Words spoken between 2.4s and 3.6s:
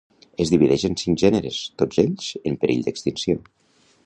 en perill d'extinció